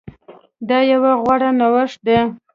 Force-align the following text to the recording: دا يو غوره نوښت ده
دا 0.69 0.77
يو 0.91 1.01
غوره 1.21 1.49
نوښت 1.59 1.99
ده 2.07 2.19